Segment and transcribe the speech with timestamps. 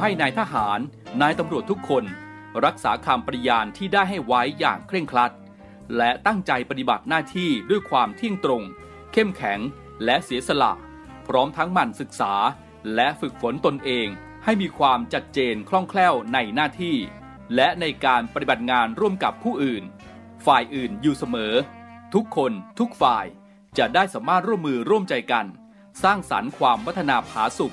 [0.00, 0.80] อให้นายทหาร
[1.20, 2.04] นายตำรวจทุกคน
[2.64, 5.32] รักษาคำปฏิญาณที่ได้ให้ไว้อย่างเคร่งครัด
[5.96, 8.62] และตั้งใจปฏิบัติหน้าที่ด้วยความเที่ยงตรง
[9.12, 9.60] เข้มแข็ง
[10.04, 10.72] และเสียสละ
[11.26, 12.32] พร้อมทั้งหมั่นศึกษา
[12.94, 14.06] และฝึกฝนตนเอง
[14.44, 16.96] ให้มีความจัดเจนคล่องแคล่วในหน้าที่
[17.54, 19.84] และในการปฏิบัติงานร่วมกับผู้อื่น
[20.46, 21.54] ฝ่ายอื่นอยู่เสมอ
[22.14, 23.26] ทุกคนทุกฝ่าย
[23.78, 25.46] จะได้สามารถร่วมมือร่วมใจกัน
[26.02, 27.72] สร้างสรรค์ความพัฒนาผาสุก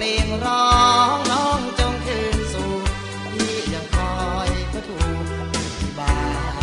[0.00, 0.68] เพลงร้อ
[1.14, 2.72] งน้องจงคืนสู่
[3.34, 4.12] ที่ยังคอ
[4.46, 5.24] ยก็ถูก
[5.78, 6.18] ที่บา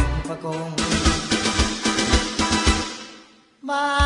[0.09, 0.69] งประกง
[3.69, 4.04] บา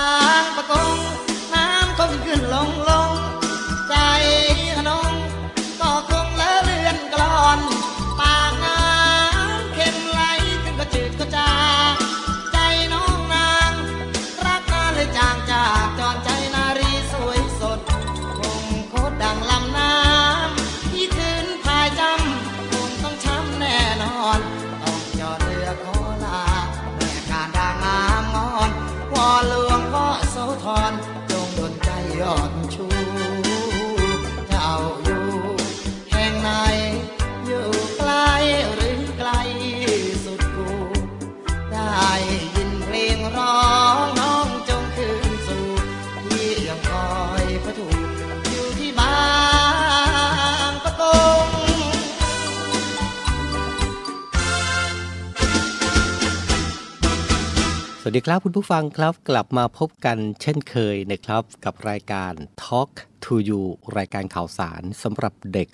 [58.09, 62.33] วัสดีครับคุณผู้ฟังครับกลับมาพบกันเช่นเคยนะครับ กับรายการ
[62.63, 62.91] Talk
[63.23, 63.63] to You
[63.97, 65.67] รายการข่าวสารสำหรับเด็ก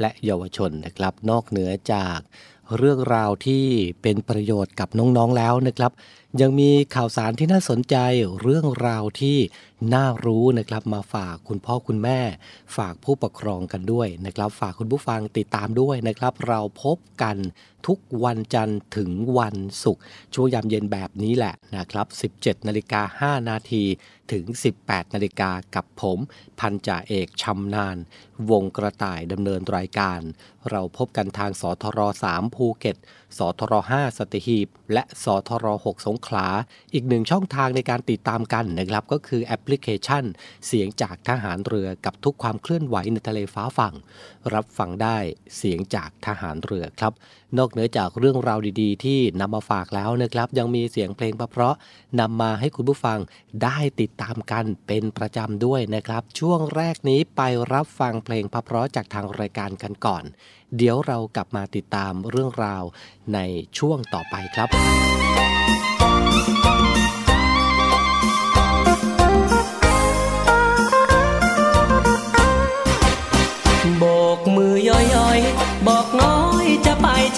[0.00, 2.18] และเยาวชนนะครับ นอกเหนือจาก
[2.76, 3.64] เรื่องราวที่
[4.02, 5.92] เป็นประโยชน์กับน้องๆแล้วนะครับ
[6.40, 7.96] ยังมีข่าวสารที่น่าสนใจ
[8.42, 9.38] เรื่องราวที่
[9.94, 12.20] น่ารู้นะครับมาฝากคุณพ่อคุณแม่
[12.76, 17.36] ฝากผู้ปกครองกันด้วยนะครับ ฝากคุณผู้ฟังติดตามด้วยนะครับ เราพบกัน
[17.86, 20.02] ทุกวันจันทร์ถึงวันศุกร์
[20.34, 22.06] ช่วงยามเย็นแบบนี้แหละนะครับ
[22.36, 23.84] 17นาฬิกา5นาที
[24.32, 24.44] ถึง
[24.80, 26.18] 18นาฬิกากับผม
[26.60, 27.96] พันจ่าเอกชำนาญ
[28.50, 30.20] วงกระต่ายดำเนินรายการ
[30.70, 31.98] เราพบกันทางสทร
[32.32, 32.96] 3ภูเก็ต
[33.38, 36.46] สทร5สัตหีบ และสทร6สงขลา
[36.94, 40.24] อีกหนึ่งช่องทางในการติดตามกันนะครับก็คือแอปพลิเคชัน
[40.66, 43.94] เสียงจากทหารเรือกับทุกความเคลื่อนไหวในทะเลฟ้าฝั่ง
[44.54, 45.18] รับฟังได้
[45.56, 47.12] เสียงจากทหารเรือครับ
[47.58, 53.18] นอกเหนือจากเรื่องราวดีๆ ที่นำมาฝากแล้วนะครับ ยังมีเสียงเพลงเพราะๆนำมาให้คุณผู้ฟัง
[53.62, 57.42] ได้ติดตามกันเป็นประจำด้วยนะครับ ช่วงแรกนี้ไป
[57.72, 60.24] รับฟังเพลงเพราะๆจากทางรายการกันก่อน
[60.76, 62.84] เดี๋ยวเรากลับมาติดตามเรื่องราว
[63.34, 63.38] ใน
[63.78, 64.68] ช่วงต่อไปครับ
[66.60, 67.29] โบ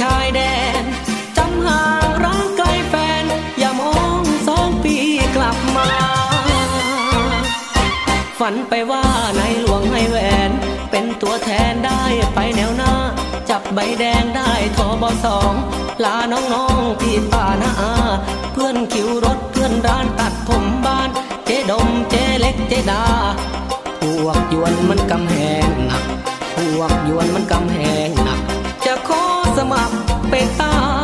[0.02, 0.40] ชายแด
[0.82, 0.84] น
[1.36, 3.24] จำห่างรักไกลแฟน
[3.58, 4.96] อย่ามองสองปี
[5.36, 5.88] กลับมา
[8.38, 9.04] ฝันไปว่า
[9.36, 10.18] ในหลวงให้แหว
[10.48, 10.50] น
[10.90, 12.02] เป็นตัวแทนได้
[12.34, 12.94] ไปแนวหน้า
[13.50, 15.52] จับใบแดงได้ทอบอสอง
[16.04, 17.94] ลาน้องๆพี่ป้านาอา
[18.52, 21.08] เพื่อนคิวรถเพื่อนร้านตัดผมบ้าน
[21.44, 23.04] เจ๊ดมเจ๊เล็กเจ๊ดา
[24.00, 26.04] พวกยวนมันกำแหงหนัก
[26.54, 27.78] พวกยวนมันกำแห
[28.08, 28.31] งหนัก
[29.56, 29.94] สมัคร
[30.30, 31.01] เป็นตา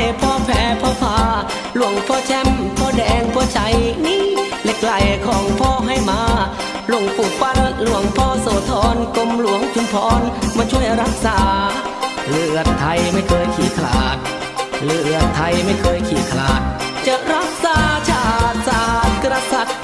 [0.00, 1.16] พ่อคายพ่อแผ่พ่อพา
[1.76, 3.74] หลวงพ่อแชมป์พ่อแดงพ่อชัย
[4.06, 4.24] นี่
[4.64, 4.92] เล็กไหล
[5.26, 6.20] ของพ่อให้มา
[6.88, 10.22] หลวงปู่ปั้นหลวงพ่อโสธรกรมหลวงชุมพร
[10.56, 11.38] มาช่วยรักษา
[12.28, 14.16] เลือดไทยไม่เคยขี้ขลาด
[14.84, 16.62] เลือดไทยไม่เคยขี้ขลาด
[17.06, 17.76] จะรักษา
[18.10, 19.78] ชาติศาสตร์กษัตริย์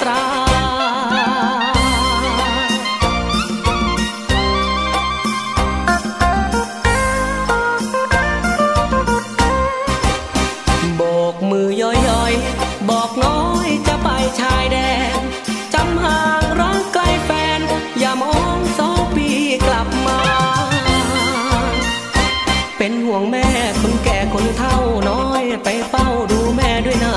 [25.65, 27.15] ไปเฝ้าดูแม่ด้วยนะ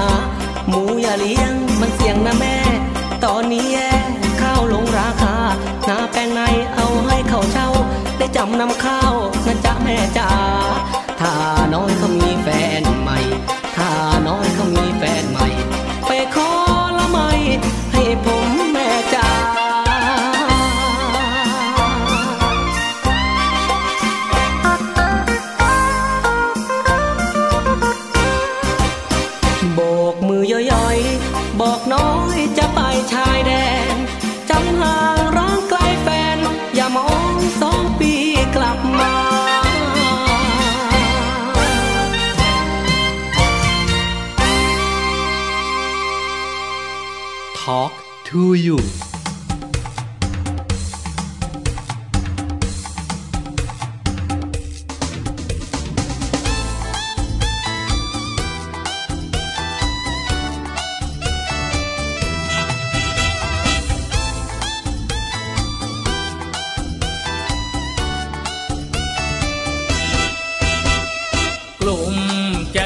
[0.68, 2.58] หมูอย่าเลี้ยงมันเสี่ยงนะแม่
[3.24, 3.92] ตอนนี้แย่
[4.42, 5.36] ข้าวลงราคา
[5.86, 6.42] หนาแปลงใน
[6.76, 7.70] เอาให้เขาเช่า
[8.18, 9.14] ได้จำนำข้าว
[9.46, 10.30] นะจ๊ะแม่จ๋า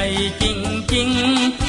[0.04, 0.10] ใจ
[0.42, 0.58] จริง
[0.90, 1.63] จริงๆ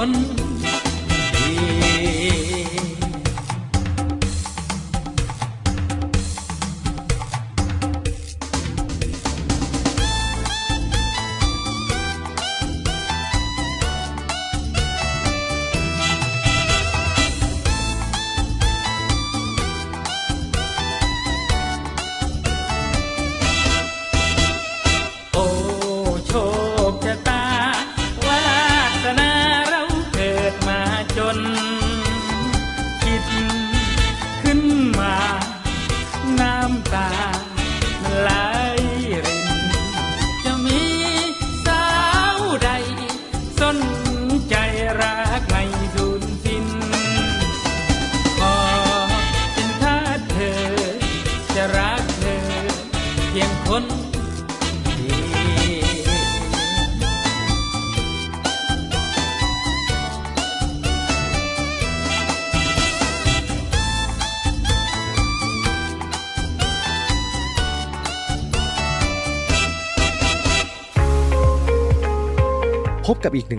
[0.00, 0.39] ค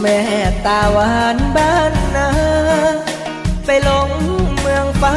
[0.00, 0.20] แม่
[0.66, 2.28] ตาหวานบ้านนา
[3.66, 4.10] ไปหลง
[4.60, 5.16] เมืองฟ้า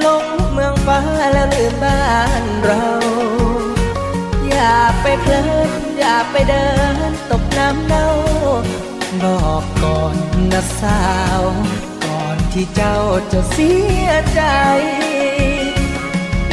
[0.00, 0.98] หลงเมืองฟ้า
[1.32, 2.86] แล้วลืมบ้านเรา
[4.48, 6.96] อย่าไปเพลินอย่าไปเดิน
[7.30, 8.08] ตกน้ำเน่า
[9.22, 10.16] บอกก่อน
[10.52, 11.02] นะสา
[11.40, 11.42] ว
[12.04, 12.96] ก่อนที่เจ้า
[13.32, 13.72] จะเสี
[14.04, 14.42] ยใจ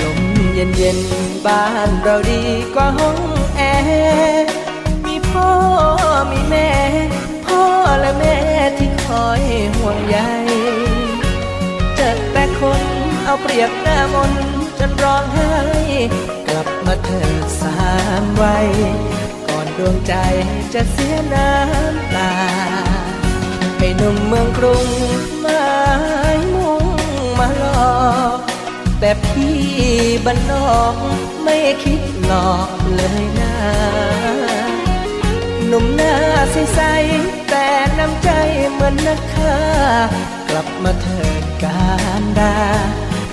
[0.01, 0.21] ลม
[0.53, 0.99] เย็นเย็น
[1.45, 2.43] บ้านเราดี
[2.75, 3.19] กว่าห้อง
[3.55, 4.51] แอร์
[5.05, 5.51] มีพ่อ
[6.31, 6.69] มีแม่
[7.99, 8.37] และแม่
[8.77, 9.41] ที่คอย
[9.75, 10.17] ห่วงใย
[11.95, 12.81] เจอแต่คน
[13.25, 14.31] เอาเปรียบหน้ามน
[14.79, 15.53] จนร้องไห้
[16.47, 17.77] กลับมาเถิดสา
[18.21, 18.69] มวัย
[19.47, 20.13] ก่อนดวงใจ
[20.73, 22.33] จะเสียน้ำตา
[23.77, 24.87] ไอ้หนุ่มเมืองกรุง
[25.39, 25.63] ไม้
[26.53, 26.85] มุ่ง
[27.39, 27.65] มาหล
[27.97, 28.39] อก
[28.99, 29.59] แต่พี่
[30.25, 30.95] บ้านนอก
[31.43, 33.55] ไม่คิดหลอกเลยนะ
[35.67, 36.15] หนุ่มหน้า
[36.51, 37.68] ใสๆแต่
[37.99, 38.29] น้ำใจ
[38.73, 39.57] เหมือนนักฆ่า
[40.49, 41.89] กลับมาเถิดกา
[42.21, 42.57] รดา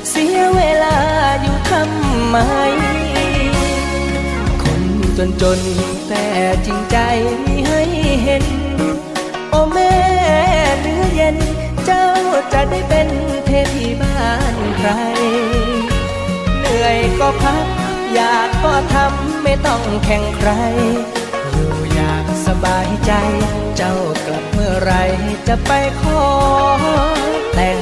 [0.08, 0.96] เสียเวลา
[1.40, 2.36] อยู่ทำไม
[4.62, 4.82] คน
[5.16, 5.60] จนจน
[6.08, 6.26] แต่
[6.66, 6.96] จริงใจ
[7.44, 7.82] มีให้
[8.24, 8.44] เห็น
[9.50, 9.94] โอ้แม่
[10.80, 11.36] เนื้อเย็น
[11.84, 12.06] เจ้า
[12.52, 13.08] จะได้เป็น
[13.46, 14.90] เทพีบ้านใคร
[16.60, 17.66] เหนื่อยก็พัก
[18.14, 20.50] อยากก็ทำไม่ต้องแข่งใคร
[21.52, 23.12] อยู่อย่างสบายใจ
[23.76, 23.94] เจ้า
[24.26, 24.92] กลับเมื่อไร
[25.48, 26.26] จะไปขอ
[27.54, 27.78] แต่ง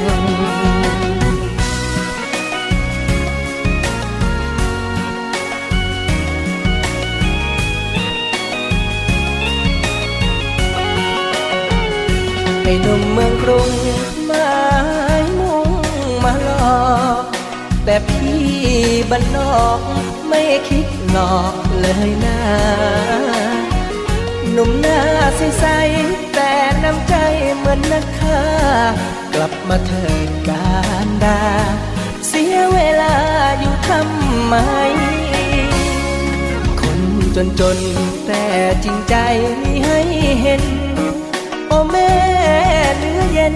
[12.63, 13.73] ไอ้หนุ่มเมืองกรุง
[14.25, 14.53] ไม้
[15.39, 15.71] มุ่ง
[16.25, 16.51] มาหล
[16.83, 16.89] อ
[17.23, 17.25] ก
[17.85, 18.45] แต่พี่
[19.11, 19.81] บ้านนอก
[20.29, 23.24] ไม่คิดหลอกเลยนะ
[24.55, 25.01] หนุ่มหน้า
[25.37, 26.53] ใสๆแต่
[26.85, 27.15] น้ำใจ
[27.57, 28.43] เหมือนนักฆ่า
[29.35, 30.75] กลับมาเถิดกา
[31.07, 31.43] รดา
[32.29, 33.15] เสียเวลา
[33.59, 34.55] อยู่ทำไม
[36.81, 37.01] คน
[37.37, 37.79] จนจน
[38.27, 38.45] แต่
[38.85, 39.15] จริงใจ
[39.61, 40.01] มีให้
[40.43, 40.63] เห็น
[41.69, 42.13] โอ้แม่
[42.99, 43.55] เนื้อเย็น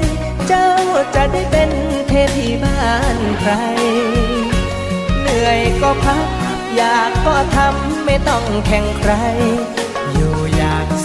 [0.49, 0.69] เจ้า
[1.15, 1.71] จะได้เป็น
[2.09, 3.53] เทพีบ้านใคร
[5.21, 6.27] เหนื่อยก็พัก
[6.77, 9.13] อยากก็ทำไม่ต้องแข่งใคร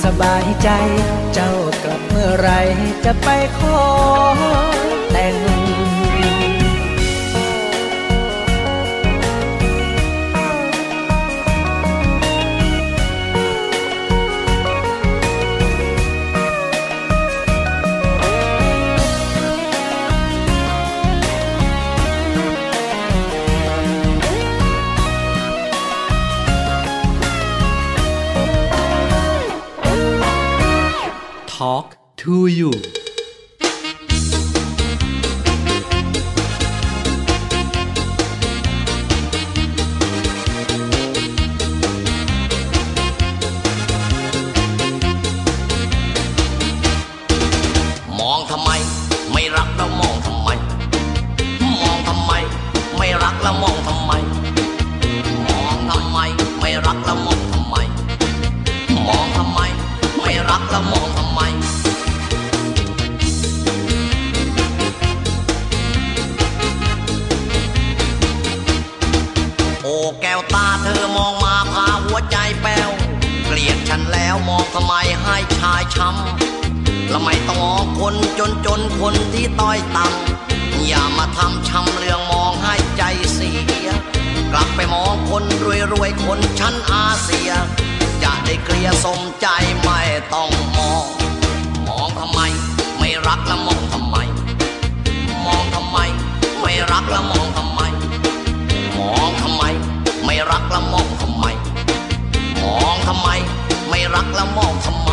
[0.03, 0.69] สบายใจ
[1.33, 1.51] เจ้า
[1.83, 2.49] กลับเมื่อไร
[3.05, 4.92] จะไปขอ
[32.17, 32.71] to you
[48.19, 48.69] มองทำไม
[49.31, 50.49] ไม่รักแล้วมองทำไม
[73.95, 83.03] ฉันแล้วมองทำไมให้ชายช้ำและไม่ต้องมองคนจนจนคนที่ต้อยต่ำอย่ามาทำช้ำเรื่องมองให้ใจ
[83.33, 83.51] เสี
[83.85, 83.89] ย
[84.51, 87.51] กลับไปมองคนรวยรวยคนชั้นอาเซีย
[88.23, 89.47] จะได้เกลียสมใจ
[89.83, 90.01] ไม่
[90.33, 91.05] ต้องมอง
[91.87, 92.39] มองทำไม
[92.99, 94.17] ไม่รักแล้วมองทำไม
[95.45, 95.97] มองทำไม
[96.61, 97.81] ไม่รักแล้วมองทำไม
[98.97, 99.63] มองทำไม
[100.25, 101.45] ไม่รักแล้วมองทำไม
[102.63, 103.29] มองทำไม
[103.95, 105.11] ไม่รักแล้วมองทำไม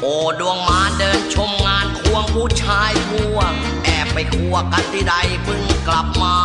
[0.00, 3.38] โอ้ดวงมาเดินชมงานควงผู้ชายทั่ว
[3.84, 6.36] แอบไปคัวกันที่ใดเพิ่งกลับมา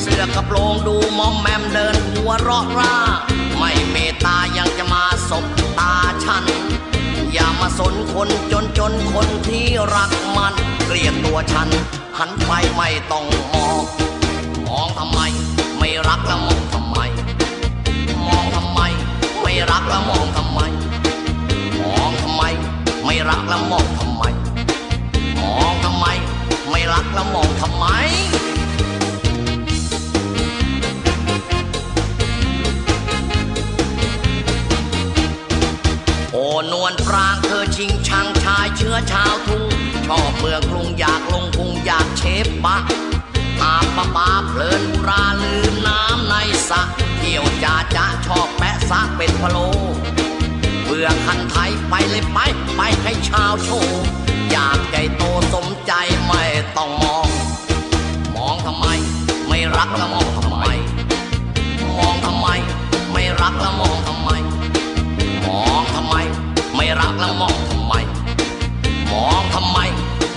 [0.00, 2.96] เสื้อกระโปรงดูมอมแมมเดินหัวเราะร่า
[3.56, 5.44] ไม่เมตายังจะมาสบ
[5.78, 6.44] ตาฉัน
[7.66, 10.54] มาสนคนจนจนคนที่รักมัน
[10.86, 11.68] เกลียดตัวฉัน
[12.18, 13.76] หันไปไม่ต้องมอง
[14.68, 15.20] มองทำไม
[15.78, 16.98] ไม่รักแล้วมองทำไม
[18.28, 18.80] มองทำไม
[19.42, 20.60] ไม่รักแล้วมองทำไม
[21.80, 22.42] มองทำไม
[23.04, 24.22] ไม่รักแล้วมองทำไม
[25.40, 26.06] มองทำไม
[26.70, 27.86] ไม่รักแล้วมองทำไม
[36.72, 39.64] นวลปรางเธอชิงชังชายเชื้อชาวทุ่ง
[40.06, 42.76] ชอบเมืองกรุงอยากลงพุงอยากเชฟบะ
[43.62, 46.34] อาบปะปาเพลินราลืมน้ำใน
[46.68, 46.82] สะ
[47.18, 49.58] เที่ยวจ่าจะชอบแปะซะเป็นพะโล
[50.84, 52.38] เบื่อคันไทยไปเลยไป
[52.76, 54.02] ไปให้ชาวโชว์
[54.50, 55.22] อยากใหญ่โต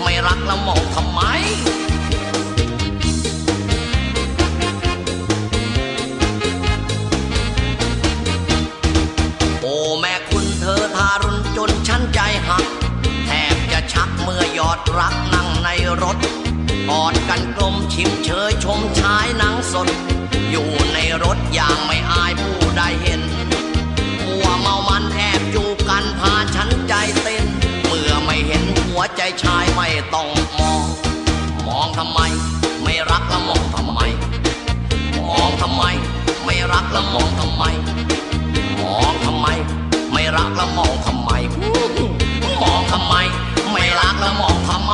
[0.03, 1.21] ไม่รักแล้วมองทำไม
[9.61, 12.65] โอ้แม่คุณเธอทารุณจนฉันใจหัก
[13.25, 15.69] แทบจะชักเมื่อยอดรักนั่งใน
[16.03, 16.17] รถ
[16.89, 19.87] กอดกันกลมชิมเชยชมชายหนังสด
[20.51, 23.21] อยู่ในรถอย่างไม่อายผู้ใดเห็น
[24.25, 27.36] มัวเมามันแอบจูบกันพาฉันใจเต้
[29.43, 30.27] ชายไม่ต้อง
[30.59, 30.81] มอง
[31.67, 32.19] มองทำไม
[32.83, 33.99] ไม่รักแล้วมองทำไม
[35.29, 35.83] มองทำไม
[36.45, 37.63] ไม่รักแล้วมองทำไม
[38.81, 39.47] มองทำไม
[40.13, 41.31] ไม่รักแล้วมองทำไม
[42.61, 43.15] มองทำไม
[43.71, 44.93] ไม่รักแล้วมองทำไม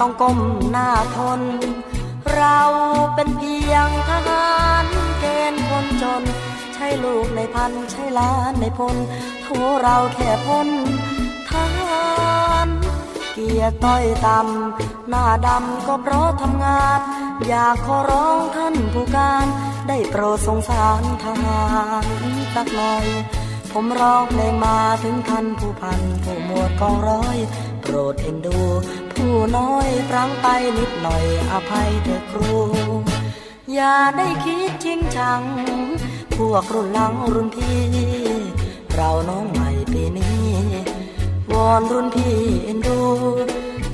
[0.00, 0.38] ต้องก้ม
[0.70, 1.40] หน้าทน
[2.34, 2.60] เรา
[3.14, 4.50] เป็นเพียงทหา
[4.82, 4.84] ร
[5.20, 6.22] เกณฑ์คนจน
[6.74, 8.96] ใช่ลูกในพันใช่ล้านในพล
[9.42, 9.48] โท
[9.82, 10.68] เราแค่พ้น
[11.50, 12.08] ทหา
[12.66, 12.68] ร
[13.32, 17.00] เกียรติต้อยต่ำหน้าดำก็เพราะทำงาน
[17.48, 19.46] อยากขอร้องท่านผู้การ
[19.88, 21.62] ได้โปรดสงสารทหา
[22.04, 22.06] ร
[22.54, 23.06] สักหน่อย
[23.72, 27.38] ผมร้องเพลงมาถึงท่านผู้พันผู้หมวดกองร้อย
[27.82, 28.60] โปรดเอ็นดู
[29.20, 30.46] ผู้น้อยพลั้งไป
[30.78, 32.54] นิดหน่อยอภัยเถอะครู
[33.74, 35.40] อย่าได้คิดจริงจัง
[36.36, 37.80] พวกรุ่นหลังรุ่นพี่
[38.94, 40.48] เราน้องใหม่ปีนี้
[41.52, 43.00] วอนรุ่นพี่เอ็นดู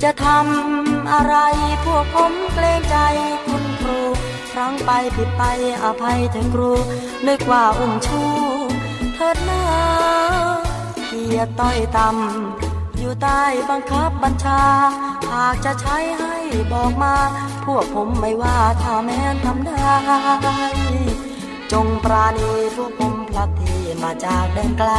[0.03, 1.35] จะทำอะไร
[1.85, 2.97] พวกผมเกรงใจ
[3.45, 3.99] คุณครู
[4.51, 5.43] ครั้งไปผิดไป
[5.83, 6.71] อภัยเถอะครู
[7.27, 8.21] นึกว่าอุ้มชู
[9.15, 9.63] เถิดนา
[11.07, 12.66] เกียรติต้อยต่ำ
[13.07, 14.61] อยู่ใต้บังคับบัญชา
[15.31, 16.35] หากจะใช้ให้
[16.71, 17.15] บอกมา
[17.65, 19.87] พวกผมไม่ว่าถ้าแม้นทำได้
[21.71, 24.91] จงปราณีพวกผมพลัดที่มาจากแดนไกล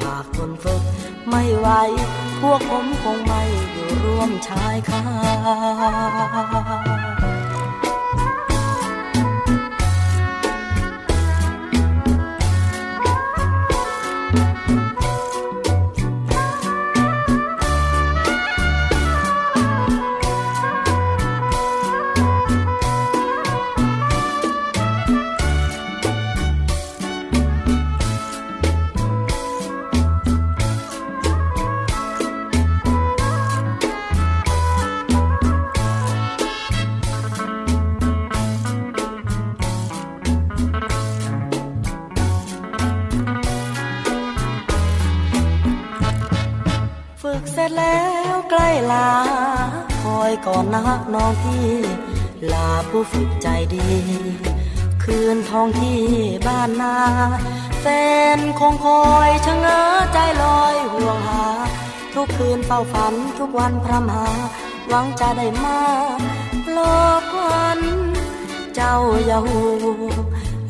[0.00, 0.82] หากคนฝึก
[1.28, 1.68] ไม่ไหว
[2.40, 5.02] พวกผมคงไม่อยู่ร่วมชายคา
[50.58, 50.82] อนนะ
[51.14, 51.68] น้องพี่
[52.52, 53.88] ลาผู้ฝึกใจดี
[55.02, 56.00] คืนทองที่
[56.46, 56.96] บ้านนา
[57.80, 57.86] แฟ
[58.36, 61.46] นคงคอยชะเง้อใจลอยห่วงหา
[62.14, 64.26] ทุกคืนเฝ้าฝันทุกวันพรำหา
[64.88, 65.80] หวังจะได้มา
[66.72, 67.80] หลอกวัน
[68.74, 69.60] เจ้าอย่าหู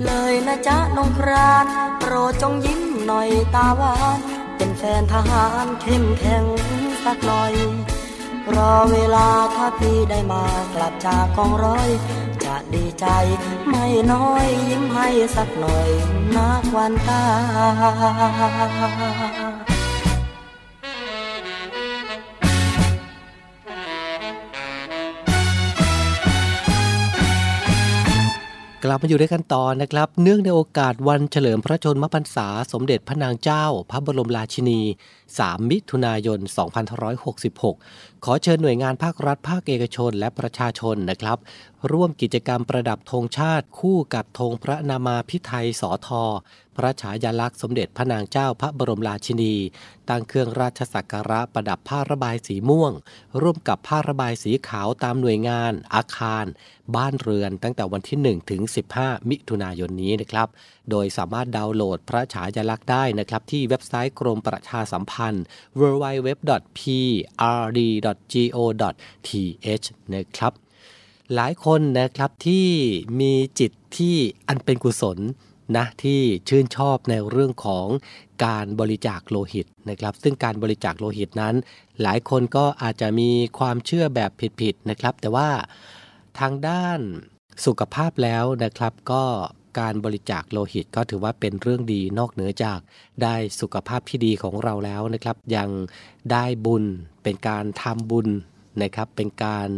[0.04, 1.64] เลยนะจ๊ะน้องคราน
[1.98, 4.18] โปรดจงยิ้มหน่อยตาหวาน
[4.56, 6.44] เป็นแฟนทหารเข้มแข็ง
[7.04, 7.52] สักหน่อย
[8.56, 11.88] รอเวลาถ้าพี่ได้มากลับจากกองร้อย
[12.44, 13.06] จะดีใจ
[13.68, 15.88] ไม่น้อยยิ้มให้สักหน่อย
[16.36, 17.24] นักวันตา
[28.90, 34.80] ลับมาอยู่ด้วยกันต่อนะครับ เนื่องในโอกาสวันเฉลิมพระชนมพรรษา สมเด็จพระนางเจ้า พระบรมราชินี
[35.26, 36.38] 3 มิถุนายน
[37.52, 41.38] 2566 ขอเชิญหน่วยงานภาครัฐภาคเอกชนและประชาชนนะครับ
[41.92, 46.24] ร่วมกิจกรรมประดับธงชาติคู่กับธงพระนามาพิไทยสอทอ
[46.78, 49.54] พระฉายาลักษณ์สมเด็จพระนางเจ้าพระบรมราชินี
[50.08, 52.92] ตั้งเครื่องราชสักการะประดับผ้าระบายสีม่วง
[53.40, 56.44] ร่วมกับผ้าระบายสีขาวตามหน่วยงาน อาคาร
[56.96, 58.62] บ้านเรือนตั้งแต่วันที่ 1 ถึง
[58.94, 60.48] 15 มิถุนายนนี้นะครับ
[60.90, 65.44] โดยสามารถดาวน์โหลดพระฉายาลักษณ์ได้นะครับ ที่เว็บไซต์กรมประชาสัมพันธ์
[65.80, 66.66] www.prd.go.th
[70.14, 70.52] นะครับ
[71.34, 72.68] หลายคนนะครับที่
[73.20, 74.16] มีจิตที่
[74.48, 75.18] อันเป็นกุศล
[75.76, 77.86] นะที่ชื่นชอบในเรื่องของ
[78.46, 81.54] การบริจาคโลหิตนะครับ ซึ่งการบริจาคโลหิตนั้น
[82.02, 85.48] หลายคนก็อาจจะมีความเชื่อแบบผิดๆนะครับ แต่ว่า
[86.38, 86.98] ทางด้าน
[87.66, 89.24] สุขภาพแล้วนะครับก็
[89.80, 92.78] การบริจาคโลหิตก็ถือว่าเป็นเรื่องดีนอกเหนือจาก
[93.22, 95.68] ได้สุขภาพที่ดีของเราแล้วนะครับ ยัง
[96.32, 96.84] ได้บุญ
[97.22, 98.28] เป็นการทำบุญ
[98.82, 99.68] นะครับ เป็นการ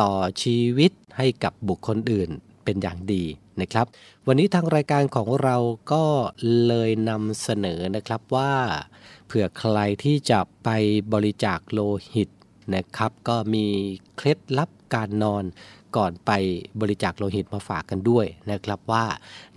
[0.00, 2.30] ต่อชีวิตให้กับบุคคลอื่น
[2.64, 3.24] เป็นอย่างดี
[3.60, 3.86] นะครับ
[4.26, 5.56] วันนี้ทางรายการของเรา
[5.92, 6.04] ก็
[6.66, 8.52] เลยนำเสนอนะครับว่า
[9.26, 10.68] เผื่อใครที่จะไป
[11.12, 11.80] บริจาคโล
[12.14, 12.30] หิต
[12.74, 13.66] นะครับ ก็มี
[14.16, 15.44] เคล็ดลับการนอน
[15.96, 16.30] ก่อนไป
[16.80, 19.04] บริจาคโลหิตมาฝากกันด้วยนะครับว่า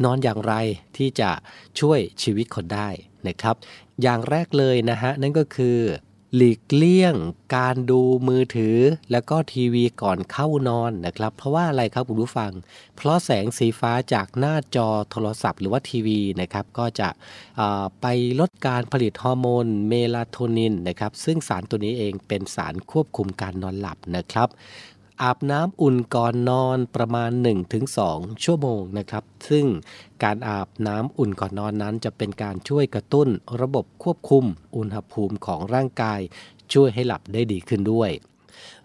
[0.03, 0.53] นอนอย่างไร
[0.97, 1.31] ที่จะ
[1.79, 2.89] ช่วยชีวิตคนได้
[3.27, 3.55] นะครับ
[4.01, 5.77] อย่างแรกเลยนะฮะนั่นก็คือ
[6.35, 7.15] หลีกเลี่ยง
[7.57, 8.77] การดูมือถือ
[9.11, 12.51] แล้วก็ทีวีก่อนเข้านอนนะครับ เพราะว่าอะไรครับคุณผู้ฟัง
[12.95, 17.09] เพราะแสงสีฟ้าจากหน้าจอโทรศัพท์หรือว่าทีวีนะครับก็จะ
[18.01, 18.05] ไป
[18.39, 24.47] ลดการผลิตฮอร์โมนเมลาโทนินนะครับซึ่งสารตัวนี้เองเป็นสารควบคุมการนอนหลับนะครับ
[25.23, 27.31] อาบน้ำอุ่นก่อนนอนประมาณ
[27.87, 29.65] 1-2 ชั่วโมงนะครับ ซึ่ง
[30.23, 33.27] การอาบน้ำอุ่นก่อนนอนนั้น จะเป็นการช่วยกระตุ้น
[33.61, 36.19] ระบบควบคุม อุณหภูมิของร่างกาย
[36.73, 38.11] ช่วยให้หลับได้ดีขึ้นด้วย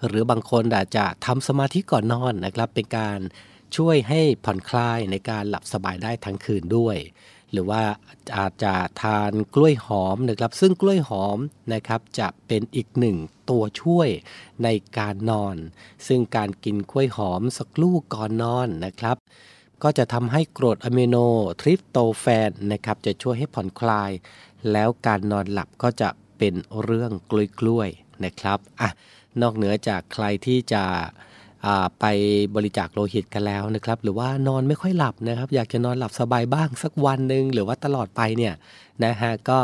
[0.07, 3.19] หรือบางคนอาจจะทำสมาธิก่อนนอนนะครับ เป็นการ
[3.77, 6.97] ช่วยให้ผ่อนคลายในการหลับสบายได้ทั้งคืนด้วย
[7.53, 7.83] หรือว่า
[8.37, 11.39] อาจจะทานกล้วยหอมนะครับ ซึ่งกล้วยหอม
[11.73, 13.17] นะครับจะเป็นอีกหนึ่ง
[13.51, 14.09] ตัวช่วย
[14.65, 15.57] ในการนอน
[16.07, 19.17] ซึ่งการกินกล้วยหอมสักลูกก่อนนอนนะครับ
[19.83, 21.17] ก็จะทำให้กรดอะมิโน
[21.61, 24.11] ทริปโตแฟนนะครับจะช่วยให้ผ่อนคลาย
[24.73, 26.09] แล้วการนอนหลับก็จะ
[26.39, 27.13] เป็นเรื่อง
[27.61, 28.91] กล้วยๆนะครับอะ
[29.41, 30.85] นอกเหนือจากใครที่จะ
[32.01, 32.05] ไป
[32.57, 38.55] บริจาคโลหิตกันแล้วนะครับ หรือว่านอนไม่ค่อยหลับนะครับ อยากจะนอนหลับสบายบ้างสักวันหนึ่งหรือว่าตลอดไปเนี่ย
[39.05, 39.61] นะฮะก็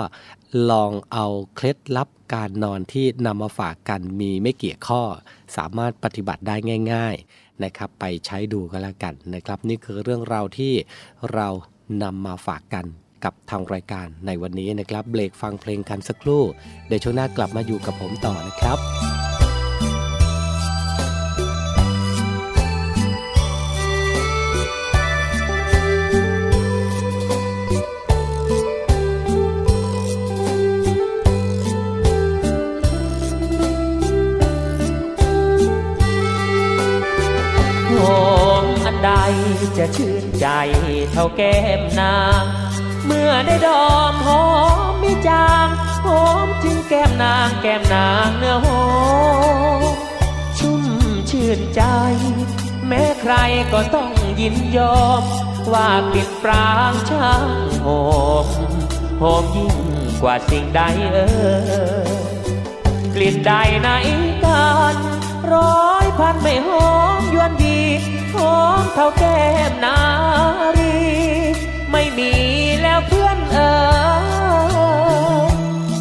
[0.70, 5.02] ลองเอาเคล็ดลับการนอนที่นำมาฝากกันมีไม่เกี่ยข้อ
[5.56, 6.56] สามารถปฏิบัติได้
[6.92, 10.72] ง่าย ๆนะครับ ไปใช้ดูก็แล้วกันนะครับ นี่คือเรื่องราวที่
[11.32, 11.48] เรา
[12.02, 12.86] นำมาฝากกัน
[13.24, 16.42] กับทางรายการในวันนี้นะครับ เบรกฟังเพลงกันสักครู่
[16.86, 18.78] เดี๋ยวช่วงหน้ากลับมาอยู่กับผมต่อนะครับ
[39.78, 40.46] จะชื่นใจ
[41.12, 42.44] เท่าแก้มนาง
[43.06, 44.44] เมื่อได้ดอมหอ
[44.90, 45.68] มมิจาง
[46.04, 48.84] หอมจึงแก้มนางแก้มนางเนื้อหอ
[49.78, 49.80] ม
[50.58, 50.82] ชุ่ม
[51.30, 51.82] ชื่นใจ
[52.86, 53.34] แม้ใคร
[53.72, 55.22] ก็ต้องยินยอม
[55.72, 57.48] ว่ากลิ่นปรางช่าง
[57.84, 58.04] หอ
[58.44, 58.46] ม
[59.20, 59.76] หอมยิ่ง
[60.22, 60.80] กว่าสิ่งใด
[61.12, 61.16] เอ
[62.04, 62.06] อ
[63.14, 63.52] กลิ่นใด
[63.82, 63.88] ใน
[64.44, 64.96] กัน
[65.52, 67.80] ร้อยพันไม่หอมยวนดี
[68.36, 69.98] หอมเท่าแก้มนา
[70.78, 70.96] รี
[71.90, 72.32] ไม่มี
[72.82, 73.58] แล้วเพื่อนเอ
[75.40, 75.46] อ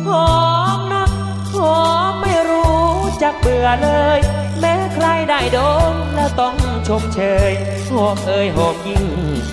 [0.08, 0.34] หอ
[0.78, 1.12] มนัก
[1.56, 2.86] หอมไม่รู้
[3.24, 4.19] จักเบื่อเลย
[4.60, 5.60] แม้ใครได้ด
[5.91, 6.56] มแล้วต้อง
[6.88, 7.19] ชมเช
[7.50, 7.52] ย
[7.91, 9.06] หอมเอ่ยหอมยิ่ง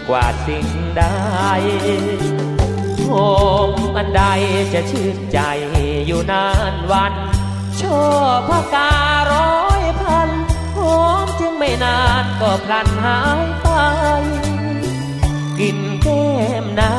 [0.09, 0.67] กว่าสิ่ง
[0.99, 1.05] ใด
[3.09, 3.33] หอ
[3.69, 4.23] มอันใด
[4.75, 5.39] จะชื่นใจ
[6.07, 7.15] อยู่นานวัน
[7.81, 8.03] ชอ
[8.37, 8.93] บพกา
[9.33, 10.31] ร้อยพัน
[11.25, 13.69] มจึงไม่นานก็พลันหายไป
[15.59, 16.27] กินแก้
[16.65, 16.95] มนา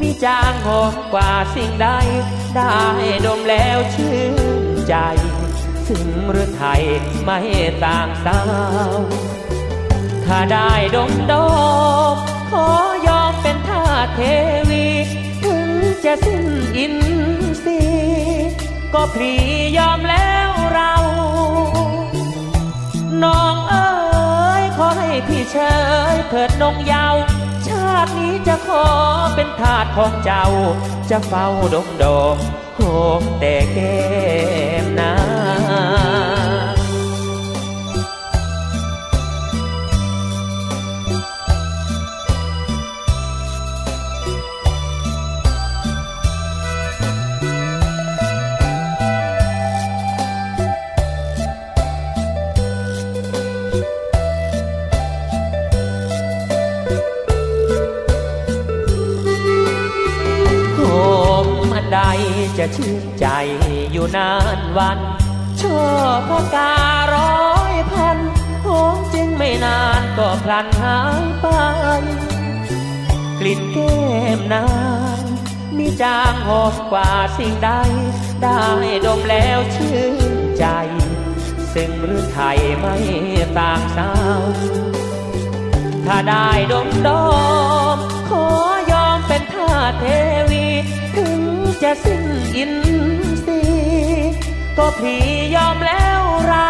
[0.00, 1.88] มีจางหอมกว่าสิ่งใด
[2.56, 2.78] ได้
[3.26, 4.34] ดมแล้วชื่น
[4.88, 4.94] ใจ
[5.86, 6.82] ซึ่งหรือไทย
[7.24, 7.38] ไม่
[7.84, 8.40] ต่างสา
[8.90, 8.92] ว
[10.26, 11.34] ถ้าได้ดมด
[12.14, 12.16] ม
[12.50, 12.68] ขอ
[13.06, 14.20] ยอมเป็นท่าเท
[14.70, 14.86] วี
[15.42, 15.68] ถึง
[16.04, 16.44] จะสิ้น
[16.76, 16.96] อิน
[17.64, 18.50] ทรีย์
[18.94, 19.34] ก็พลี
[19.78, 20.94] ยอมแล้วเรา
[23.24, 23.88] น้องเอ๋
[24.60, 25.56] ยขอให้พี่เช
[26.14, 27.16] ยเถิดนงเยาว
[27.66, 28.86] ชาตินี้จะขอ
[29.34, 30.44] เป็นทาสของเจ้า
[31.10, 32.36] จะเฝ้าดมดม
[32.74, 32.80] โห
[33.20, 33.96] มแต่แก้
[34.82, 35.12] มนา
[62.58, 63.26] จะชื่นใจ
[63.92, 64.98] อยู่นานวัน
[65.60, 65.80] ชอ
[66.16, 66.74] บพกา
[67.14, 68.18] ร้อยพัน
[68.64, 71.46] หอมจึงไม่นานก็พลันหายไป
[73.38, 73.96] กลิ่นแก้
[74.38, 74.66] มนา
[75.18, 75.20] ง
[75.76, 77.70] มีจางหอมกว่าสิ่งใด
[78.42, 78.62] ได้
[79.06, 79.98] ดมแล้วชื่
[80.34, 80.66] นใจ
[81.74, 82.96] ซึ่งหรือไทยไม่
[83.58, 84.42] ต่างสาว
[86.06, 87.08] ถ้าได้ดมด
[87.96, 88.46] มขอ
[88.92, 90.06] ยอมเป็นท่าเท
[91.88, 92.24] จะสิ้น
[92.56, 92.74] อิน
[93.44, 94.32] ทรีย์
[94.78, 96.68] ก็พี่ยอมแล้วเรา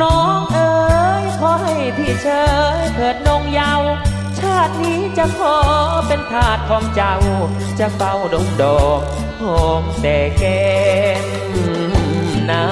[0.00, 0.72] น้องเอ๋
[1.22, 2.28] ยขอให้พี่เช
[2.78, 3.82] ยเถิดนงเยาว
[4.38, 5.56] ชาตินี้จะขอ
[6.06, 7.14] เป็นทาสของเจ้า
[7.78, 9.00] จะเฝ้าดงดอก
[9.40, 10.64] หอมแต่แก้
[11.22, 11.26] ม
[12.50, 12.64] นา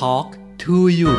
[0.00, 0.28] ทอล์ก
[0.62, 1.12] ทูยู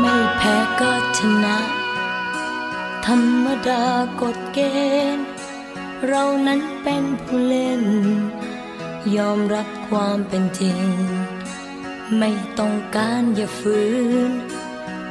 [0.00, 1.56] ไม่แพ้ก็ชนะ
[3.04, 3.82] ธรรมดา
[4.20, 4.58] กฎเก
[5.16, 5.25] ณฑ์
[6.08, 7.84] เรานั้นเป็นผู้เล่น
[9.16, 10.86] ยอมรับความเป็นจริง
[12.18, 13.80] ไม่ต้องการอย่าฝื
[14.28, 14.30] น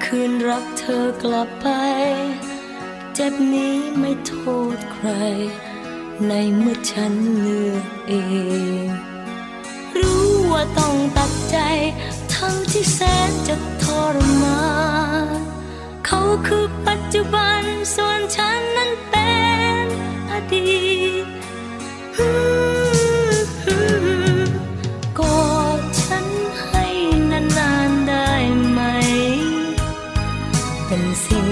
[0.03, 1.67] คืนรักเธอกลับไป
[3.13, 4.35] เจ็บนี้ไม่โท
[4.75, 5.09] ษใคร
[6.27, 8.13] ในเมื่อฉันเลือกเอ
[8.85, 8.87] ง
[9.97, 11.57] รู้ว่าต้องตัดใจ
[12.33, 14.63] ทั้งที่แสนจะทรมา
[15.25, 15.39] น
[16.05, 17.61] เขาคือปัจจุบัน
[17.95, 19.54] ส่วนฉันนั้นเป็น
[20.51, 20.67] ดี
[25.19, 26.27] กอดฉัน
[26.65, 26.85] ให้
[27.31, 28.29] นานๆได้
[28.69, 28.81] ไหม
[30.85, 31.47] เป็นสิ่ง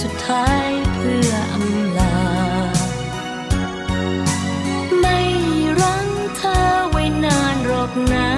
[0.00, 2.16] สุดท้ายเพื่ออำลา
[5.00, 5.18] ไม่
[5.80, 6.56] รั้งเธอ
[6.90, 8.30] ไว้นานหรอกนะ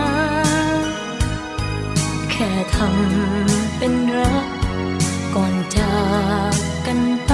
[2.30, 4.46] แค่ทำเป็นรัก
[5.34, 5.96] ก่อนจา
[6.52, 6.54] ก
[6.86, 7.32] กันไป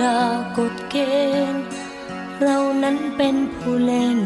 [0.00, 0.20] ดา
[0.58, 0.96] กฎเก
[1.52, 1.64] ณฑ์
[2.40, 4.20] เรานั้นเป็นผู้เล่น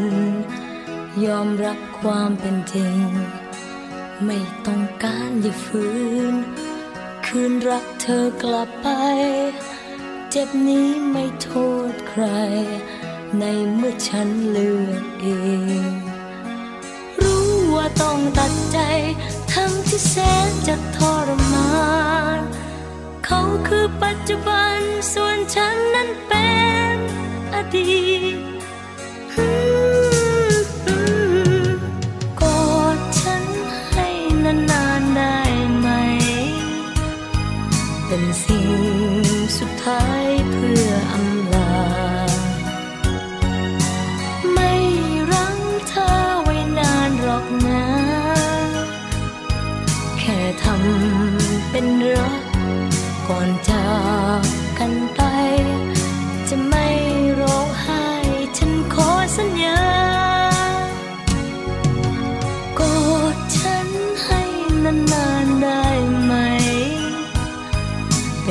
[1.25, 2.99] ยอมรับความเป็นจริง
[4.25, 5.87] ไม่ต้องการอย่าฝื
[6.33, 6.35] น
[7.27, 8.89] คืนรักเธอกลับไป
[10.31, 11.51] เจ็บนี้ไม่โท
[11.91, 12.25] ษใคร
[13.39, 15.27] ในเมื่อฉันเลือกเอ
[15.89, 15.93] ง
[17.23, 18.79] รู้ว่าต้องตัดใจ
[19.53, 20.15] ทั้งที่แส
[20.49, 21.71] นจะทรมา
[22.39, 22.41] น
[23.35, 24.79] เขาคือปัจจุบัน
[25.13, 26.51] ส่วนฉันนั้นเป็
[26.95, 26.97] น
[27.55, 28.03] อดี
[30.65, 30.67] ต
[32.41, 33.45] กอดฉัน
[33.91, 34.09] ให้
[34.71, 35.39] นานๆได้
[35.79, 35.89] ไหม
[38.07, 38.69] เป็นสิ่ง
[39.59, 40.32] สุดท้าย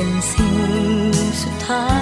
[0.02, 0.56] เป็นสิ่ง
[1.42, 2.01] สุดท้าย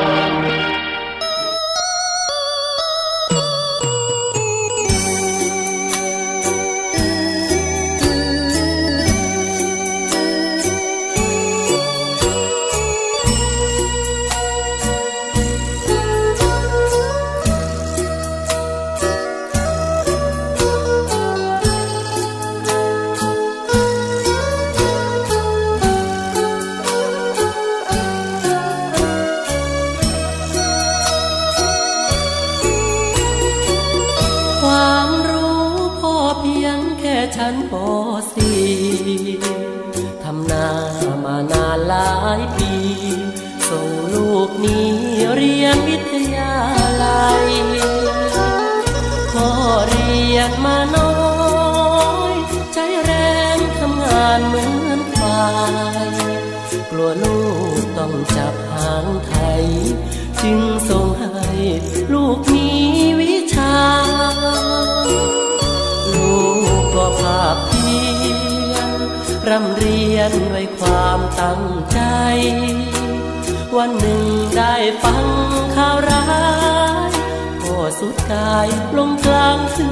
[78.31, 79.87] สายลงกลางคื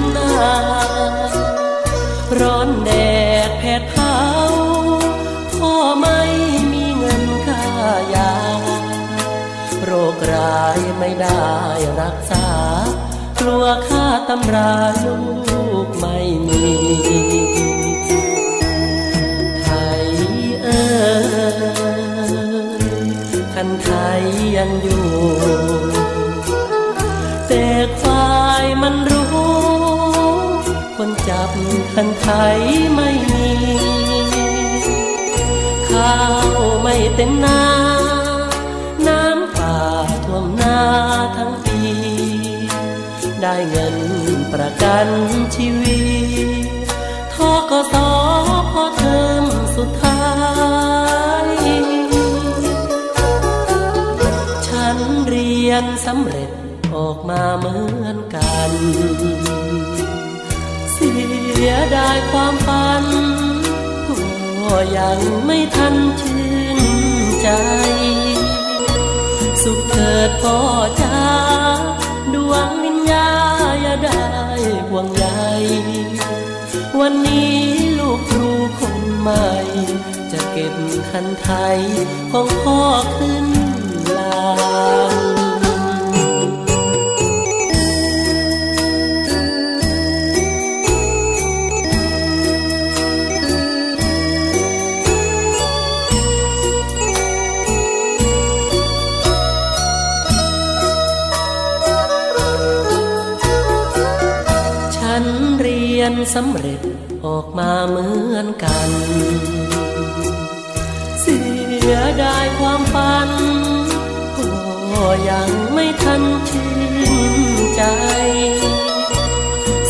[0.00, 0.32] นนา
[2.40, 2.90] ร้อนแด
[3.48, 4.16] ดแผดเผา
[5.54, 6.20] พ่อไม่
[6.72, 7.64] มีเงินค่า
[8.14, 8.32] ยา
[9.84, 11.50] โรคร้ายไม่ได้
[12.00, 12.46] รักษา
[13.40, 14.72] กลัวค่าตำรา
[15.04, 15.16] ลู
[15.86, 16.18] กไม่
[16.48, 16.66] มี
[19.62, 19.68] ไท
[20.02, 20.04] ย
[20.62, 20.82] เอ่
[22.80, 22.84] ย
[23.54, 24.22] คันไทย
[24.56, 25.89] ยังอยู่
[27.52, 27.68] แต่
[28.00, 29.30] ควายมันรู้
[30.96, 31.50] คนจับ
[31.94, 32.60] คันไทย
[32.94, 33.50] ไม่มี
[35.88, 36.48] ข้าว
[36.82, 37.62] ไม่เต็มนา
[39.06, 39.76] น้ำป่า
[40.24, 40.78] ท่วมนา
[41.36, 41.80] ทั้งปี
[43.42, 43.96] ได้เงิน
[44.52, 45.08] ประกัน
[45.54, 46.00] ชีวิ
[46.66, 46.68] ต
[47.34, 47.36] ท
[47.70, 47.94] กส
[48.72, 49.44] พอเทอม
[49.76, 50.22] สุดท้า
[51.46, 51.48] ย
[54.66, 54.96] ฉัน
[55.28, 56.50] เรียนสำเร็จ
[57.00, 58.72] ออกมาเหมือนกัน
[60.92, 61.12] เสี
[61.68, 63.04] ยดายความฝัน
[64.58, 66.80] พ่อยังไม่ทันชื่น
[67.42, 67.48] ใจ
[69.62, 70.58] สุขเถิดพ่อ
[71.02, 71.22] จ้า
[72.34, 73.30] ดวงวิญญา
[73.82, 74.24] อย่าได้
[74.88, 75.26] ห่วงใย
[77.00, 77.58] วันนี้
[77.98, 79.48] ลูกครูคนใหม่
[80.32, 80.74] จะเก็บ
[81.10, 81.78] คันไทย
[82.32, 82.80] ของพ่อ
[83.16, 83.46] ขึ้น
[84.18, 84.50] ลา
[85.38, 85.39] ง
[106.34, 106.80] สำเร็จ
[107.26, 108.90] ออกมาเหมือนกัน
[111.20, 111.38] เสี
[111.90, 113.30] ยดายความฝัน
[114.92, 116.70] ก็ยังไม่ทันชื่
[117.12, 117.44] น
[117.76, 117.82] ใจ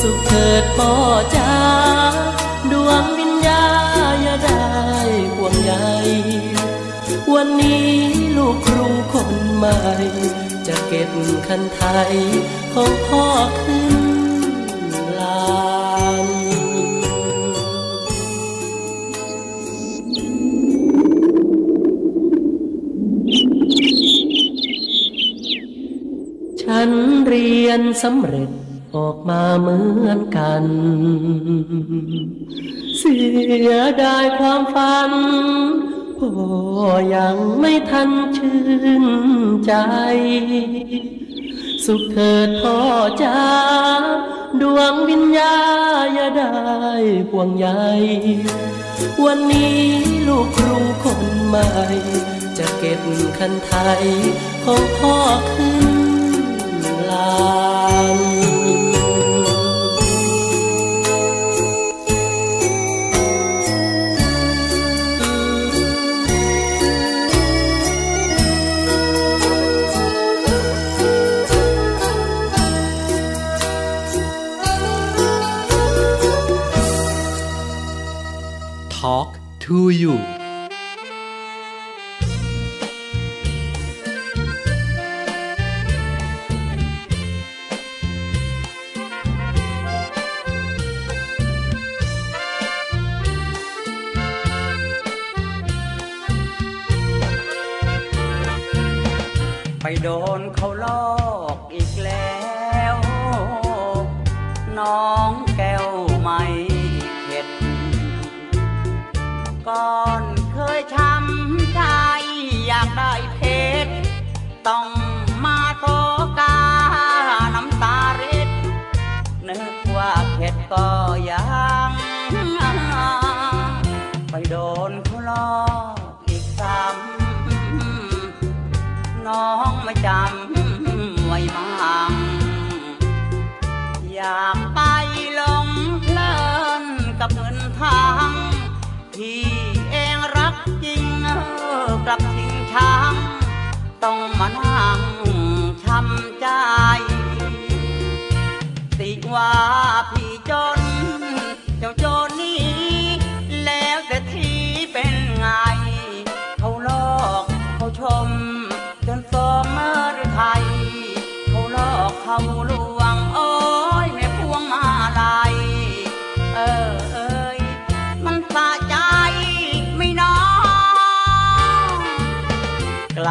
[0.01, 0.93] สุขเถิดพ่อ
[1.37, 1.55] จ้า
[2.73, 3.65] ดวงวิญญา
[4.23, 4.67] อย่าได้
[5.35, 5.73] ห่วงใย
[7.35, 7.91] วันนี้
[8.37, 9.79] ลูกครูคนใหม่
[10.67, 11.11] จะเก็บ
[11.47, 12.13] คันไทย
[12.75, 13.27] ของพ่อ
[13.63, 14.00] ขึ้น
[28.03, 28.51] สำเร็จ
[28.97, 30.65] ออกมาเหมือนกัน
[32.99, 33.19] เสี
[33.71, 33.73] ย
[34.03, 35.13] ดายความฝัน
[36.19, 36.33] พ่อ
[37.17, 38.59] ยังไม่ทันชื่
[39.03, 39.05] น
[39.67, 39.73] ใจ
[41.85, 42.77] สุขเถิดพ่อ
[43.23, 43.41] จ้า
[44.61, 45.57] ดวงวิญญา
[46.15, 46.53] อย่าได้
[47.31, 47.67] ห่วงใย
[49.25, 49.79] วันนี้
[50.29, 51.69] ลูกครูคนใหม่
[52.59, 53.01] จะเก็บ
[53.39, 54.03] คันไทย
[54.65, 55.17] ของพ่อ
[55.55, 56.00] ขึ้น
[79.71, 80.30] to you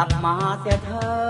[0.00, 1.29] ลับมาเสียเถิด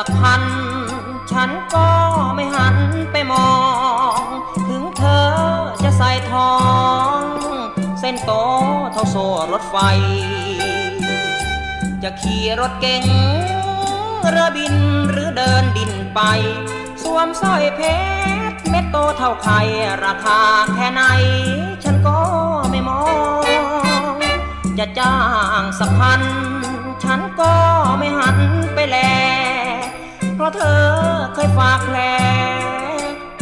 [0.00, 0.42] สักพัน
[1.32, 1.88] ฉันก็
[2.34, 2.76] ไม่หัน
[3.12, 3.50] ไปมอ
[4.20, 4.22] ง
[4.68, 5.28] ถึงเธอ
[5.82, 6.54] จะใส่ทอ
[7.18, 7.20] ง
[8.00, 8.32] เส้นโต
[8.92, 9.76] เท่าโซ่รถไฟ
[12.02, 13.04] จะขี่รถเก๋ง
[14.28, 14.74] เรือบิน
[15.10, 16.20] หรือเดินดินไป
[17.02, 17.80] สวมสร้อยเพ
[18.50, 19.60] ชรเม็ดโตเท่าไข่
[20.04, 20.40] ราคา
[20.74, 21.02] แค่ไหน
[21.84, 22.18] ฉันก็
[22.70, 23.02] ไม่มอ
[24.12, 24.16] ง
[24.78, 25.18] จะจ้า
[25.60, 26.22] งสักพัน
[27.04, 27.52] ฉันก็
[27.98, 28.36] ไม่หัน
[28.74, 28.98] ไปแล
[30.36, 30.84] เพราะเธอ
[31.34, 31.98] เคยฝากแผล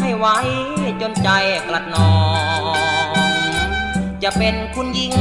[0.00, 0.38] ให้ไว้
[1.00, 1.28] จนใจ
[1.68, 2.14] กลัดนอ
[2.60, 2.62] ง
[4.22, 5.14] จะเป็นคุณหญิง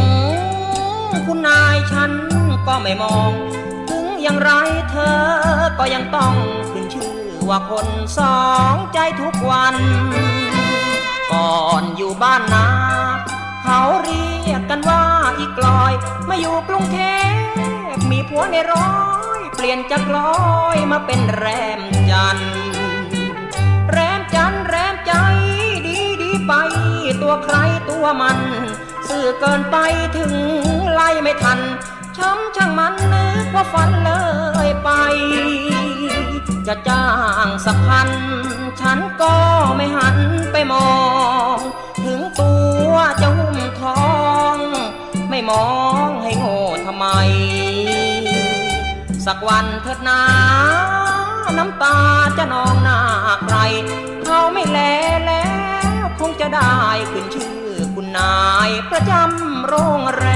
[1.27, 2.11] คุณนายฉัน
[2.67, 3.31] ก็ไม่มอง
[3.89, 4.51] ถึงอย่างไร
[4.91, 5.19] เธอ
[5.79, 6.35] ก็ยังต้อง
[6.71, 7.17] ขึ้นชื่อ
[7.49, 8.39] ว่าคนสอ
[8.73, 9.75] งใจทุกวัน
[11.31, 12.67] ก่อนอยู่บ้านนา
[13.63, 15.03] เขาเรียกกันว่า
[15.39, 15.93] อีกลอย
[16.29, 16.99] มาอยู่กรุงเท
[17.29, 17.72] พ
[18.29, 18.91] ผัวในร้อ
[19.37, 20.35] ย เปลี่ยนจากลอ
[20.75, 21.45] ยมาเป็นแร
[21.79, 22.37] มจัน
[23.91, 25.13] แรมจันแรมใจ
[25.85, 26.53] ดีดีไป
[27.21, 27.57] ตัวใคร
[27.89, 28.39] ตัวมัน
[29.07, 29.77] สื่อเกินไป
[30.17, 30.33] ถึง
[30.93, 31.59] ไล่ไม่ทัน
[32.17, 34.11] ช้ำช่างมันนึกว่าฝันเล
[34.67, 34.89] ยไป
[36.67, 37.07] จะจ้า
[37.45, 38.09] งสักพัน
[38.79, 39.35] ฉันก็
[39.75, 40.17] ไม่หัน
[40.51, 40.89] ไปมอ
[41.55, 41.57] ง
[42.05, 42.53] ถึงตั
[42.89, 44.05] วจะหุ้มทอ
[44.55, 44.57] ง
[45.29, 45.67] ไม่มอ
[46.07, 47.05] งให้โง่ทำไม
[49.25, 50.21] สักวันเถิดนา
[51.57, 51.97] น้ำตา
[52.37, 52.99] จะนองหน้า
[53.45, 53.57] ใคร
[54.25, 54.79] เขาไม่แล
[55.25, 55.45] แล้
[56.03, 56.73] วคงจะได้
[57.11, 60.27] ขึ้นชื่อคุณนายประจำโรงแร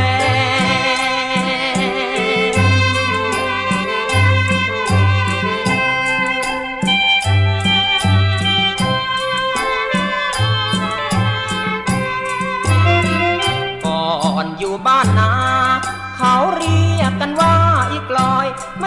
[13.66, 14.06] มก่อ
[14.44, 15.37] นอยู่บ้านนา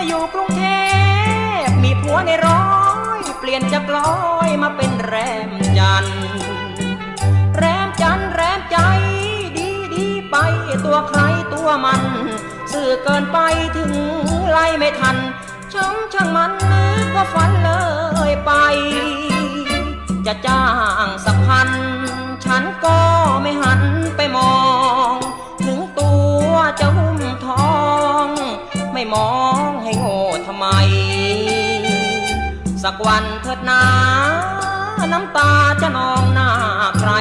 [0.03, 0.65] มาอยู่กรุงเท
[1.65, 2.65] พมีผัวในร้อ
[3.19, 4.13] ยเปลี่ยนจากลอ
[4.49, 5.15] ยมาเป็นแร
[5.49, 6.07] มจัน
[7.57, 8.77] แรมจันแรมใจ
[9.57, 10.37] ดีดีไป
[10.85, 11.21] ตัวใคร
[11.55, 12.03] ตัวมัน
[12.73, 13.39] สื่อเกินไป
[13.77, 13.93] ถึง
[14.51, 15.17] ไล่ไม่ทัน
[15.73, 17.71] ช่างช่างมันนึกว่าฝันเล
[18.31, 18.53] ยไป
[20.27, 20.65] จะจ้า
[21.05, 21.69] งสักพัน
[22.45, 22.99] ฉันก็
[23.43, 23.81] ไม่หัน
[24.17, 24.70] ไปมอง
[29.01, 29.35] ไม่มอ
[29.69, 30.67] งให้โง่ทำไม
[32.83, 33.83] สักวันเถิดนา
[35.13, 36.51] น้ำตาจะนองหน้า
[36.99, 37.13] ใคร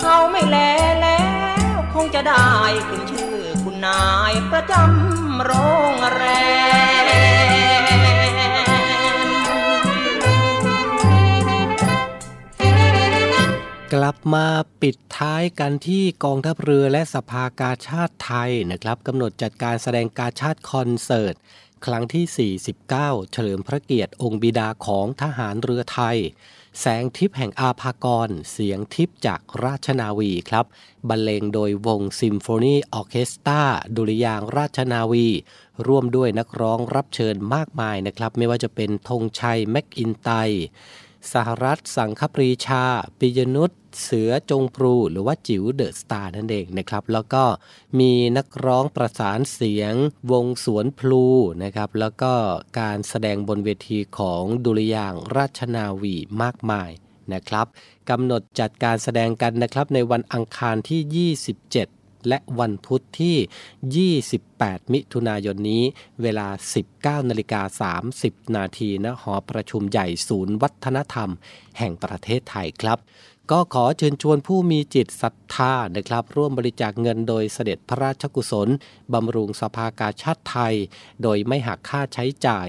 [0.00, 0.56] เขาไม่แล
[1.00, 1.22] แล้
[1.74, 2.50] ว คงจะได้
[2.88, 5.52] ขึ้นชื่อคุณนายประจำโร
[5.92, 6.24] งแร
[7.34, 7.35] ม
[13.94, 14.46] กลับมา
[14.82, 21.34] ปิดท้ายกันที่กองทัพเรือและสภากาชาดไทยนะครับกำหนดจัดการแสดงกาชาดคอนเสิร์ต
[21.86, 22.88] ครั้งที่ 49
[23.32, 26.18] เฉลิมพระเกียรติองค์บิดาของทหารเรือไทย
[26.80, 30.66] แสงทิพย์แห่งอาภากร เสียงทิพย์จากราชนาวีครับ
[31.08, 33.62] บรรเลงโดยวงซิมโฟนีออร์เคสตรา
[33.96, 35.28] ดุริยางค์ราชนาวี
[35.86, 40.30] ร่วมด้วยนักร้องรับเชิญมากมายนะครับ ไม่ว่าจะเป็นธงชัยแมคอินไตย์
[41.34, 42.84] สหรัฐสังคปรีชา
[43.18, 43.70] ปิยนุษ
[44.02, 47.44] เสือจงปรูหรือว่าจิ๋วเดอะสตาร์นั่นเองนะครับ แล้วก็
[47.98, 49.94] มีนักร้องประสานเสียง
[50.30, 51.24] วงสวนพลู
[51.62, 52.32] นะครับ แล้วก็
[52.80, 56.90] การแสดงบนเวทีของดุริยางราชนาวีมากมาย
[57.32, 57.66] นะครับ
[58.10, 61.95] กำหนดจัดการแสดงกันนะครับในวันอังคารที่ 27
[62.28, 65.82] และวันพุธที่ 28 มิถุนายนนี้
[66.22, 66.48] เวลา
[66.88, 71.30] 19นาฬิกา30 นาทีณหอประชุมใหญ่ศูนย์วัฒนธรรม
[71.78, 72.98] แห่งประเทศไทยครับ
[73.50, 78.68] ก็ขอเชิญชวนผู้มีจิตศรัทธานะครับ ร่วมบริจาคเงินโดยเสด็จพระราชกุศล
[79.12, 80.74] บำรุงสภากาชาติไทย
[81.22, 82.68] โดยไม่หักค่าใช้จ่าย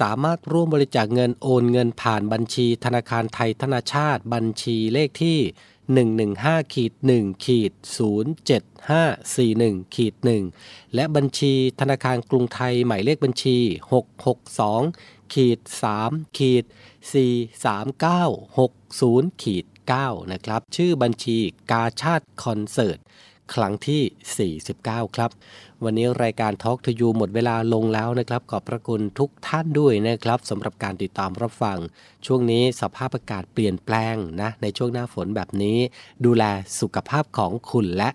[0.00, 5.38] สามารถร่วมบริจาคเงินโอนเงินผ่านบัญชีธนาคารไทยธนาชาติบัญชีเลขที่
[5.94, 7.72] 115ขีด1ขีด
[8.98, 10.14] 07541ขีด
[10.54, 13.58] 1และบัญชีธนาคารกรุงไทยหมายเลขบัญชี
[14.44, 15.58] 662ขีด
[15.98, 16.64] 3ขีด
[18.22, 19.64] 43960ขีด
[19.98, 21.38] 9นะครับ ชื่อบัญชี
[21.70, 22.98] กาชาติคอนเสิร์ต
[23.54, 25.30] ครั้งที่ 49 ครับ
[25.84, 31.78] วันนี้รายการ Talk to You หมดเวลาลงแล้วนะครับ ขอบพระคุณทุกท่านด้วยนะครับสำหรับการติดตามรับฟัง
[32.26, 35.78] ช่วงนี้สภาพอากาศเปลี่ยนแปลงนะ ในช่วงหน้าฝนแบบนี้
[36.24, 36.44] ดูแล
[36.80, 38.10] สุขภาพของคุณและ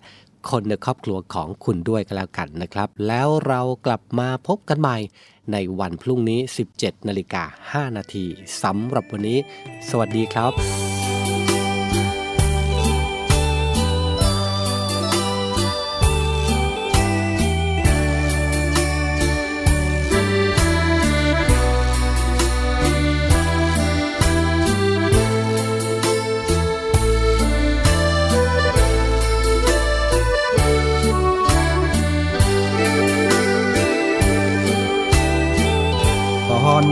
[0.50, 4.98] คนในครอบครัวของคุณด้วยกันแล้วกันนะครับ แล้วเรากลับมาพบกันใหม่
[5.52, 6.40] ในวันพรุ่งนี้
[6.74, 8.26] 17นาฬิกา5นาที
[8.62, 9.38] สำหรับวันนี้
[9.88, 11.03] สวัสดีครับ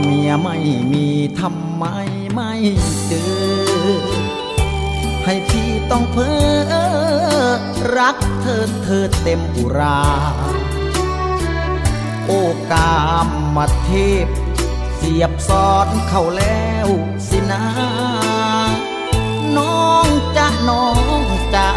[0.03, 0.57] เมียไม่
[0.91, 1.07] มี
[1.39, 1.85] ทำไม
[2.33, 2.53] ไม่
[3.07, 4.13] เจอ
[5.25, 6.33] ให้พี่ต้องเพ้
[6.71, 6.73] อ
[7.97, 10.01] รักเธอเธอเต็มอุรา
[12.27, 12.33] โอ
[12.71, 13.89] กามมาเท
[14.25, 14.27] พ
[14.95, 16.87] เสียบซ้อนเข้าแล้ว
[17.27, 17.63] สินะ
[19.57, 20.87] น้องจะน้อ
[21.19, 21.23] ง
[21.55, 21.69] จ้า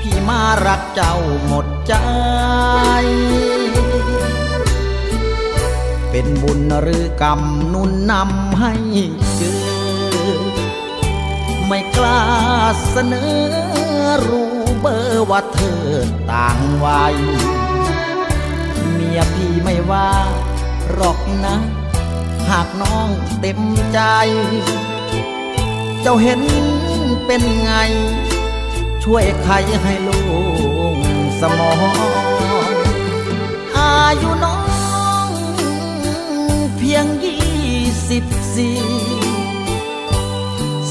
[0.00, 1.14] พี่มารักเจ้า
[1.46, 1.94] หมดใจ
[6.20, 7.40] เป็นบุญหรือกรรม
[7.72, 8.72] นุนนำให้
[9.36, 9.58] เจอ
[11.66, 12.22] ไม่กล้า
[12.90, 13.32] เสนอ
[14.28, 15.84] รู้เบอร์ว่าเธอ
[16.30, 17.16] ต่างวัย
[18.92, 20.10] เมียพี่ไม่ว่า
[20.92, 21.56] หรอกนะ
[22.50, 23.08] หากน้อง
[23.40, 23.60] เต็ม
[23.92, 24.00] ใจ
[26.02, 26.42] เจ้าเห็น
[27.26, 27.72] เป็นไง
[29.04, 30.20] ช่วยใครให้ลู
[30.94, 30.96] ก
[31.40, 31.98] สมอง
[33.76, 33.92] อา
[34.22, 34.57] ยุน้อง
[38.10, 38.80] สิบสี่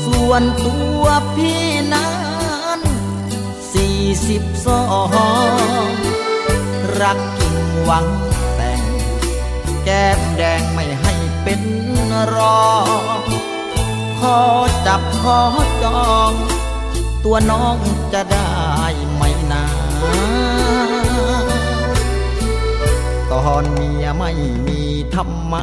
[0.03, 1.03] ส่วนตัว
[1.35, 1.63] พี่
[1.93, 2.13] นั้
[2.79, 2.81] น
[3.73, 3.99] สี่
[4.29, 4.83] สิบสอ
[5.87, 5.89] ง
[7.01, 8.07] รักจริงหวัง
[8.55, 8.83] แต่ง
[9.83, 11.13] แก้มแดงไม่ให้
[11.43, 11.61] เป็น
[12.35, 12.61] รอ
[14.19, 14.39] ขอ
[14.87, 15.39] จับขอ
[15.83, 16.31] จอง
[17.25, 17.77] ตัวน้อง
[18.13, 18.51] จะได้
[19.13, 19.65] ไหมนา
[23.31, 24.31] ตอนเมียไม่
[24.67, 24.81] มี
[25.15, 25.55] ทำไม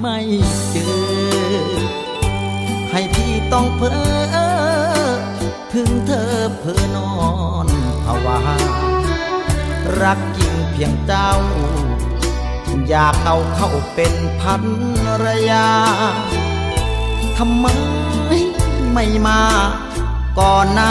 [0.00, 0.18] ไม่
[0.70, 1.58] เจอ
[2.90, 4.36] ให้พี่ต้องเพ้อ
[5.72, 7.12] ถึงเธอเพ้อนอ
[7.64, 7.66] น
[8.04, 8.40] ภาวา
[10.02, 11.30] รักจริงเพียงเจ้า
[12.88, 14.62] อยากเอาเข้าเป็นพัน
[15.24, 15.68] รยา
[17.36, 17.66] ทำไม
[18.92, 19.40] ไม่มา
[20.38, 20.90] ก่อนหน้า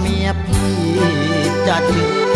[0.00, 0.70] เมียพี่
[1.66, 1.92] จะเจ
[2.26, 2.27] อ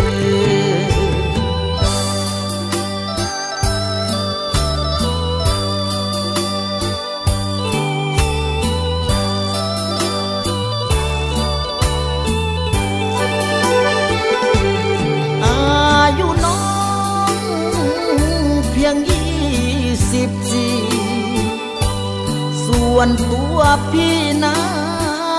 [22.95, 23.59] ส่วนตัว
[23.91, 24.63] พี่นั้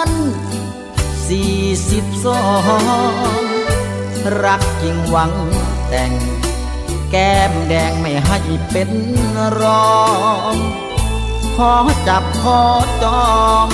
[0.09, 0.11] น
[1.27, 1.59] สี่
[1.91, 2.43] สิบสอ
[3.33, 3.35] ง
[4.45, 5.33] รักจริงหวัง
[5.89, 6.13] แต่ง
[7.11, 8.39] แก้มแดงไม่ให้
[8.71, 8.91] เป็น
[9.61, 9.95] รอ
[10.53, 10.55] ง
[11.57, 11.73] ขอ
[12.09, 12.61] จับขอ
[13.03, 13.35] จอ
[13.65, 13.67] ง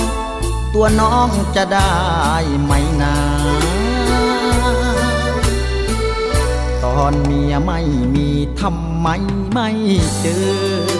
[0.73, 1.95] ตัวน้องจะได้
[2.63, 2.71] ไหม
[3.01, 3.15] นา
[6.83, 7.79] ตอนเมียไม่
[8.15, 8.29] มี
[8.59, 9.07] ทำไม
[9.51, 9.69] ไม่
[10.21, 10.90] เจอ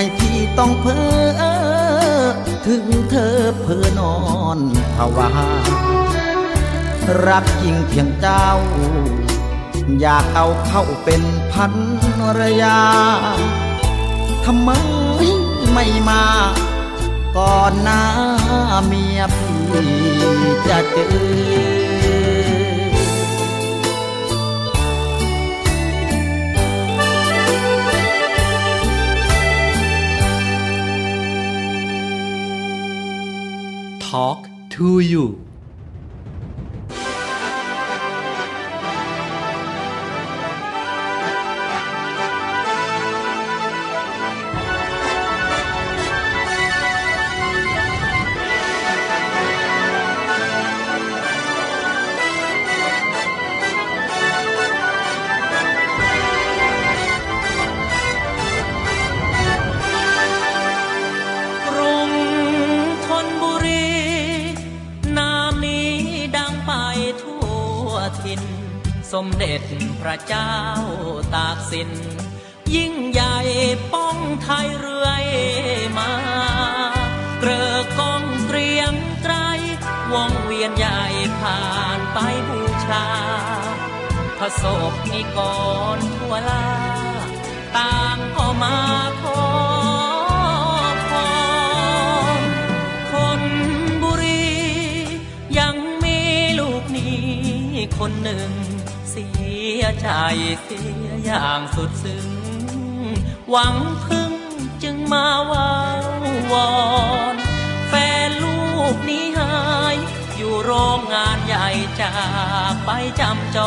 [0.00, 0.98] ให้พี่ต้องเพ้
[1.40, 1.42] อ
[2.66, 4.16] ถึงเธอเพ้อนอ
[4.56, 4.58] น
[4.94, 5.30] ภาวา
[7.26, 8.48] รักจริงเพียงเจ้า
[10.00, 11.22] อยากเอาเข้าเป็น
[11.52, 11.74] พัน
[12.38, 12.80] รยา
[14.44, 14.70] ทำไม
[15.72, 16.22] ไม่มา
[17.36, 18.02] ก่อนหน้า
[18.86, 19.60] เมียพี่
[20.68, 21.79] จะเจอ
[34.80, 35.49] to you
[113.56, 113.58] จ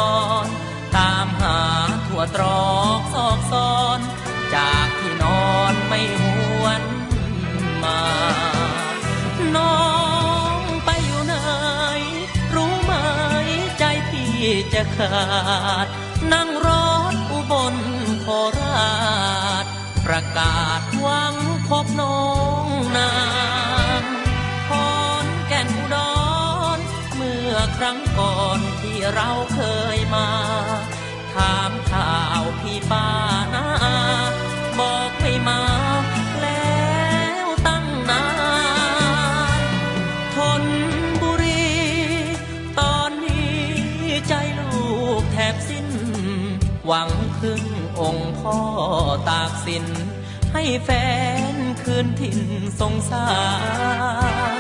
[0.44, 0.48] ร
[0.96, 1.60] ตามหา
[2.08, 4.00] ทั่วตรอกซอกซอน
[4.56, 6.24] จากที่นอนไม่ห
[6.62, 6.82] วน
[7.84, 8.02] มา
[9.56, 9.84] น้อ
[10.58, 11.36] งไปอยู่ไหน
[12.56, 12.94] รู้ไหม
[13.78, 14.36] ใจพี่
[14.74, 15.16] จะขา
[15.86, 15.88] ด
[16.34, 16.68] นั่งร
[17.14, 17.76] ถอุบล
[18.22, 18.28] โค
[18.58, 18.92] รา
[19.64, 19.66] ช
[20.06, 21.36] ประกาศหวัง
[21.68, 22.22] พบน้อ
[22.66, 22.68] ง
[22.98, 23.14] นา
[24.02, 24.04] ง
[24.68, 24.70] พ
[25.24, 25.98] รแก่นอุด
[26.78, 26.80] ร
[27.16, 29.30] เมื่อครั้งก่อนที่เรา
[47.44, 47.66] พึ่ง
[48.02, 48.60] องค์พ่อ
[49.30, 49.86] ตากสิน
[50.54, 50.90] ให้แฟ
[51.54, 52.40] นคืนถิ่น
[52.80, 53.28] สงสา
[54.58, 54.60] ร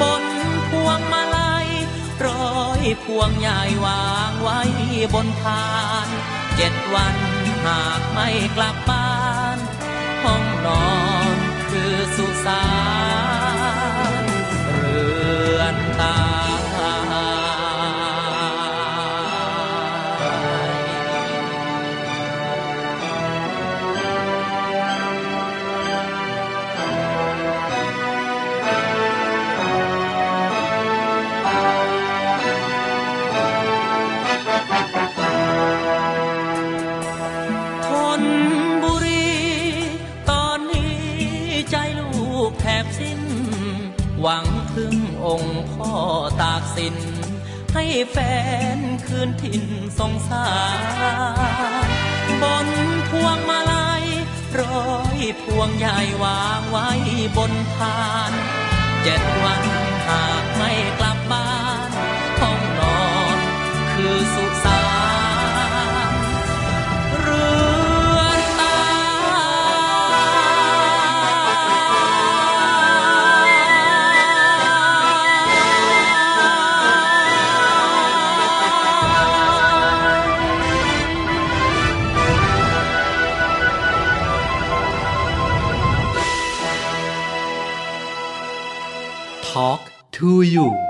[0.00, 0.24] บน
[0.70, 1.68] พวงมาลัย
[2.26, 4.60] ร้อยพวงใหญ่วางไว้
[5.14, 5.66] บนพา
[6.06, 6.08] น
[6.56, 7.16] เจ็ดวัน
[7.64, 9.18] หากไม่กลับบ้า
[9.56, 9.58] น
[10.24, 10.88] ห้องนอ
[11.34, 11.36] น
[11.70, 12.64] คือสุสา
[12.96, 12.97] น
[46.78, 46.96] สิน
[47.74, 48.16] ให้แฟ
[48.76, 49.64] นคืนถิ่น
[49.98, 50.48] สงสา
[51.86, 51.88] ร
[52.42, 52.68] บน
[53.10, 54.04] พวงมาลัย
[54.60, 56.88] ร้อยพวงใหญ่วางไว้
[57.36, 58.00] บนพา
[58.30, 58.32] น
[59.02, 59.62] เจ็ดวัน
[60.06, 61.50] หากไม่กลับบ้า
[61.88, 61.90] น
[62.40, 63.06] ห้องนอ
[63.36, 63.38] น
[63.92, 64.77] คือสุสาน
[90.28, 90.87] who you?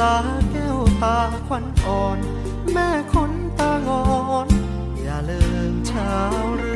[0.00, 0.16] ลา
[0.50, 2.18] แก้วตาควันอ่อน
[2.72, 4.04] แม่คนตางอ
[4.46, 4.48] น
[5.02, 5.42] อย่าลื
[5.72, 6.14] มเช้า
[6.58, 6.75] เรือ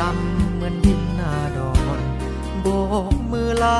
[0.00, 2.00] ซ้ำเหมือนดินหน้าดอน
[2.60, 2.66] โบ
[3.12, 3.76] กมือลา